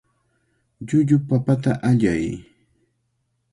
Llullu 0.85 1.17
papata 1.27 1.71
allay. 1.89 2.25